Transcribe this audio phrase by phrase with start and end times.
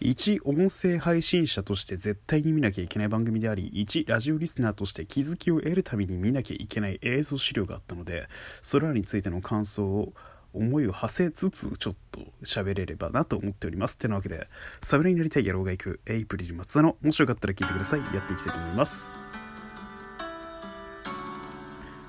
[0.00, 8.28] 1音声配信者として絶対に見なきゃいけない番組であり1ラジオリスナーとして気づきを得るために見なきゃいけない映像資料があったので
[8.62, 10.12] それらについての感想を
[10.54, 13.96] 思いを馳せつつちょっと喋れればなと思っておりますっ。
[13.98, 14.48] てなわけで、
[14.82, 18.00] サムネになりたい野郎が行くエイプリル松田のもしよかったら聞いてください。
[18.00, 19.12] やっていきたいと思います。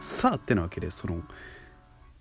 [0.00, 1.22] さあ、ってなわけで、その、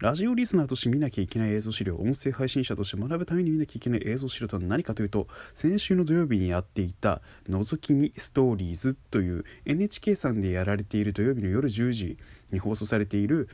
[0.03, 12.17] ラジオリスナーとして見なきゃいけない映像資料、音声配信者として学ぶために見なきゃいけない映像資料とは何かというと、先週の土曜日にやっていた、覗き見ストーリーズという NHK さんでやられている土曜日の夜10時
[12.51, 13.47] に放送されている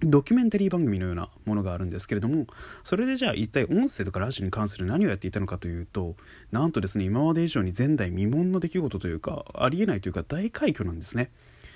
[0.00, 2.46] ドキュメンタリー番組のようなものがあるんですけれども
[2.82, 6.16] それでじゃあ一体音声とかラジオに関する何をやっていたのかというと
[6.52, 11.30] なんとですね今まで以上に前代未聞の出来事というかありえないというか大快挙なんですね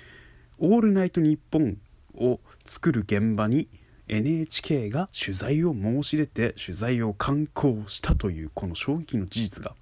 [0.57, 1.77] 「オールナイトニッポン」
[2.17, 3.67] を作る現場に
[4.07, 9.75] NHK が取材を申し出て取材を敢行したというこの衝撃の事実が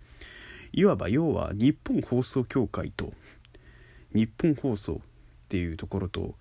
[0.72, 3.14] いわば要は日本放送協会と
[4.14, 4.98] 日本放送っ
[5.50, 6.36] ていうところと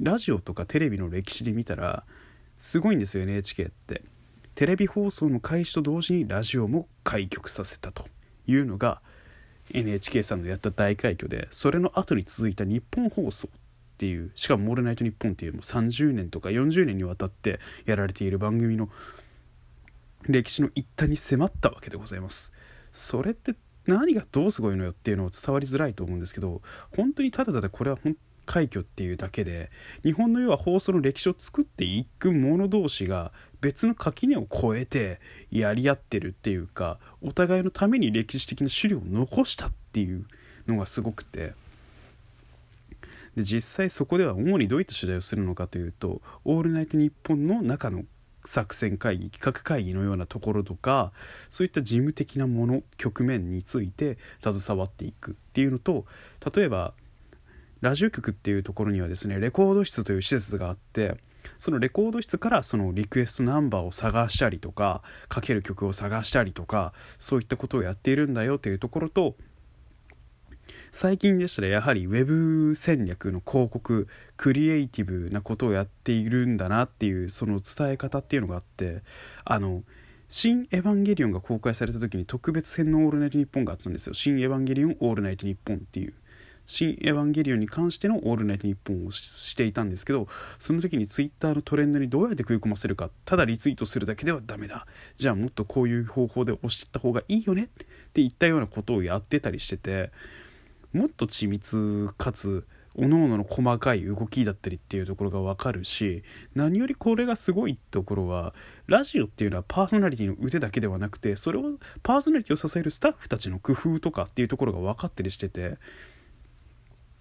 [0.00, 2.04] ラジオとかテレビの歴史で見たら
[2.58, 4.02] すごいんですよ NHK って。
[4.58, 8.06] テレビ放送の開始と同時にラジオも開局させたと
[8.48, 9.00] いうのが
[9.70, 13.48] NHK さんのやった大快挙でそれの後に続いた日本放送
[13.98, 18.88] ていうしかも「オールナイトニッポン」っていうもう30年とか40年にわたってやられている番組の
[20.28, 22.52] 歴史の一端に迫ったわけでございます
[22.92, 23.54] それって
[23.86, 26.62] 何がどうすごいのよっていうのを伝わりづらいと思うんですけど
[26.94, 29.70] 本当にただただこれは本快挙っていうだけで
[30.02, 40.26] 日本の要は放送の歴史を作っていく者同士が別の垣根を越えてやり合ってるっていうかお互いのために歴史的な資料を残したっていう
[40.66, 41.54] のがすごくて。
[43.38, 48.02] で実際そこでは主にどういった取材をするのかというと「オールナイトニッポン」の中の
[48.44, 51.12] 作戦会議企画会議のようなところとか
[51.48, 56.04] そういった事務的なもの局面について携わっていくっていうのと
[56.52, 56.94] 例えば
[57.80, 61.16] ラジオ局っていうところにはですねレコード室という施設があって
[61.60, 69.36] そのレコード室からそのリクエストナンバーを探したりとかかける曲を探したりとかそういったことをやっているんだよっていうところと
[70.90, 79.02] 最近でしたらやはりウェブ戦略の広告クリエイティブなことをやっているんだなっていうその伝え方っていうのがあって
[79.44, 79.82] あの
[80.28, 86.14] 「新エヴァンゲリオン」が公開された時に特別編の「オールナイトニッポン」があったんですよ「新エヴァンゲリオンオールナイトニッポン」っていう。
[86.70, 90.28] 新エヴァンゲリオンに関しての「オールナイトニッポン」をしていたんですけど
[90.58, 100.12] その時にツイッターのトレンドにどうやって食い込ませるかただリツイートするだけではダメだじゃあもっとこういう方法で押していった方がいいよねって言ったようなことをやってたりしてて
[100.92, 102.66] もっと緻密かつ
[102.98, 106.24] 各々の細かい動きだったりっていうところが分かるし
[106.56, 108.54] 何よりこれがすごいところは
[108.88, 111.62] ラジオっていうのはパーソナリティの腕だけではなくてそれを
[112.02, 115.78] パーソナリティを支えるスタッフたちの工夫とかっていうところが分かったりしてて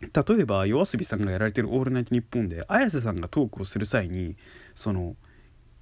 [0.01, 4.35] 例えば yoasobi さんがやられてる「オールナイトニッポン」で綾瀬さんがトークをする際に
[4.73, 5.15] その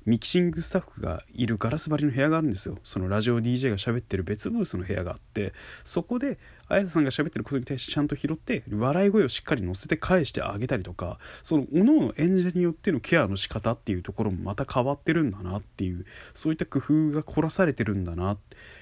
[0.06, 2.78] ミキシングスタッフがいるガラス張りの部屋があるんですよ。
[2.84, 18.38] そのラジオ DJ が喋ってる別ブースの部屋があってそこで綾瀬さんが喋ってることに対してちゃんと拾って笑い声をしっかり乗せて返してあげたりとかその各々演者によってのケアの仕方っていうところもまた変わってるんだなっていうそういった工夫が凝らされてるんだな。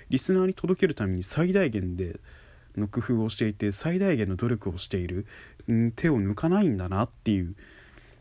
[0.09, 2.19] リスナーに届けるために最大限で
[2.77, 5.25] の工夫をしていて最大限の努力をしている、
[5.67, 7.55] うん、手を抜かないんだなっていう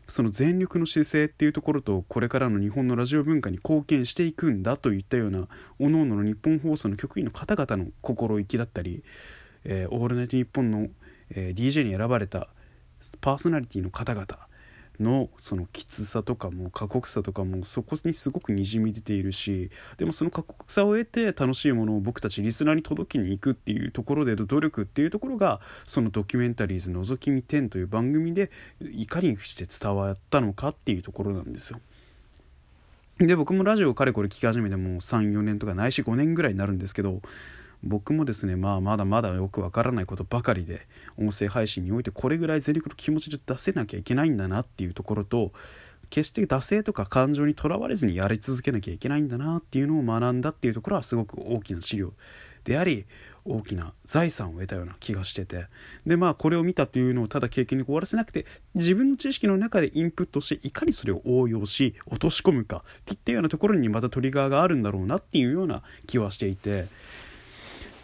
[0.07, 5.47] その全力の姿勢っていうところとこれからの日本のラジオ文化に貢献していくんだといったような
[5.79, 9.03] 各々の日本放送の局員の方々の心意気だったり
[9.63, 10.87] 「えー、オールナイトニッポンの」
[11.35, 12.49] えー、DJ に選ばれた
[13.21, 14.27] パーソナリティの方々
[14.99, 31.79] のそのきつさとかも過酷さとかもそこにすごくにじみ出ているしでもその過酷さを得て楽しいものを僕たちリスナーに届けに行くっていうところでの努力っていうところがそのドキュメンタリーズ「のぞき見10」という番組でいかにして伝わったのかっていうところなんですよ。
[33.19, 37.21] で僕もラジオをかれこれ聞き始めてもう34年とかないし5年ぐらいになるんですけど
[37.83, 40.87] 僕もですねまあまだまだよくわからないことばかりで
[41.17, 45.51] 音声配信においてこれぐらい全力の気持ちで出せなきゃいけないんだなっていうところと
[46.09, 52.13] 決して惰性とか感情にとらわれずにやり続けなきゃいけないんだなっていうのを学んだっていうところはすごく大きな資料
[52.63, 53.05] であり
[53.45, 55.65] 大きな財産を得たような気がしてて。
[56.05, 66.87] でまあこれを見たというのをただ経験に終わらせなくて自分の知識の中でインプットしていかにそれを応用し落とし込むかっていったようなところにまたトリガーがあるんだろうなっていうような気はしていて。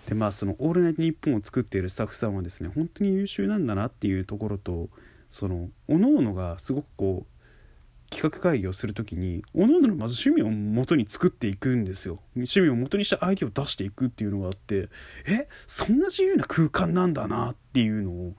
[0.09, 4.89] でまあその「オールナイトニッポン」を作っているスタッフさんはですね本当に優秀なんだなっていうところと
[5.29, 12.21] その各々がすごくこう企画会議をする時に各々のまず趣味を元に作っていくんですよ。
[12.35, 14.89] 趣味を元にしたアイデアを出していくっていうのがあって
[15.27, 18.33] えそんな自由な空間なんだなっていうのを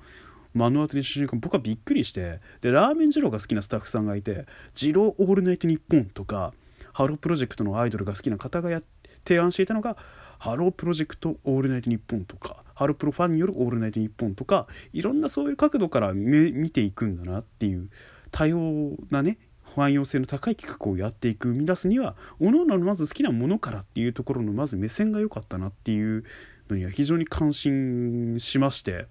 [0.53, 6.53] 目の当たりにした瞬間僕はびっくりしてでラーメン二郎が好きなスタッフさんがいて「二郎オールナイトニッポン」とか
[6.93, 8.83] ハロープロジェクトのアイドルが好きな方がや
[9.27, 9.97] 提案していたのが
[10.39, 17.91] ハロープロジェクトオールナイトニッポンとかハロプロファンによるオールナイトニッポンとかいろんなそういう角度から見ていくんだなっていう
[18.31, 19.39] 多様なね
[19.77, 26.25] 汎用性の高い企画をやっていく生み出すには各々のまず好きなものからっていうところのまず目線が良かったなっていう
[26.69, 29.07] のには非常に感心しまして。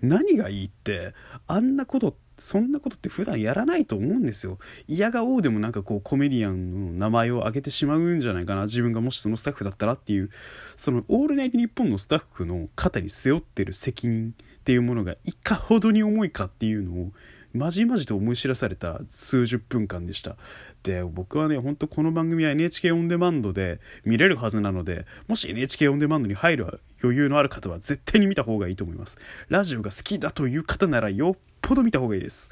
[0.00, 1.14] 何がいいって
[1.46, 4.58] あんなことそんなことって普段やらないと思うんですよ。
[4.88, 8.64] 嫌がおうでもなんかこうコメディアンの名前を挙げてしまうんじゃないかな。
[8.64, 10.30] 自分がもしそのスタッフだったらっていう
[10.76, 17.12] その「オールナイトニッポン」のスタッフの肩に背負ってる責任っていうものがいかほどに重いかっていうのを
[17.54, 20.36] まじまじと思い知らされた数十分間でした。
[20.82, 29.18] で僕はねほんとこの番組は NHK オンデマンドで見れるはずなのでもし NHK オンデマンドに入る余裕のある方は絶対に見た方がいいと思います。
[29.48, 32.50] ラジオが好きだという方ならよっぽど見た方がいいです。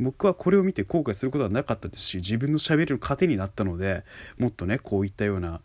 [0.00, 4.04] 僕はこれを見て後悔することはなかったですし自分の喋れる糧になったので
[4.38, 5.60] もっとねこういったような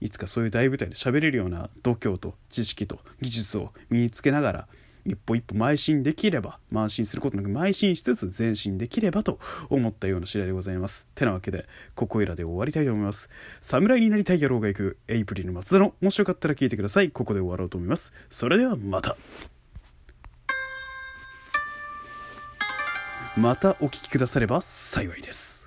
[0.00, 4.68] いつかそういう大舞台で喋れるような度胸と知識と技術を身につけながら
[5.06, 9.38] 一歩一歩邁進できれば慢心することなく邁進しつつ前進できればと
[9.70, 11.08] 思ったような次第でございます。
[11.14, 13.30] てなわけでここいらで終わりたいと思います。
[13.60, 17.10] 侍になりたい野郎が行くエイプリル松田のもしよかったら聞いてください。
[17.10, 18.12] ここで終わろうと思います。
[18.28, 19.16] それではまた。
[23.36, 25.65] またお聴きくだされば幸いです。